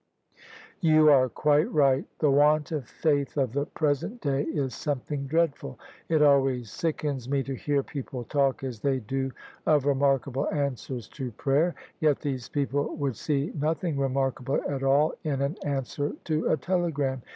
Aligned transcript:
"You 0.79 1.11
are 1.11 1.29
quite 1.29 1.71
right: 1.71 2.07
the 2.17 2.31
want 2.31 2.71
of 2.71 2.87
faith 2.87 3.37
of 3.37 3.53
the 3.53 3.67
present 3.67 4.19
day 4.19 4.45
is 4.45 4.73
something 4.73 5.27
dreadful. 5.27 5.77
It 6.09 6.23
always 6.23 6.71
sickens 6.71 7.29
me 7.29 7.43
to 7.43 7.53
hear 7.53 7.83
people 7.83 8.23
talk 8.23 8.63
as 8.63 8.79
they 8.79 8.97
do 8.99 9.31
of' 9.67 9.85
remarkable 9.85 10.49
answers 10.49 11.07
to 11.09 11.29
prayer': 11.33 11.75
yet 12.01 12.19
these 12.19 12.49
people 12.49 12.95
would 12.95 13.15
see 13.15 13.51
nothing 13.53 13.95
remarkable 13.99 14.59
at 14.67 14.81
all 14.81 15.13
in 15.23 15.39
an 15.39 15.55
answer 15.63 16.13
to 16.23 16.49
a 16.51 16.57
telegram! 16.57 17.21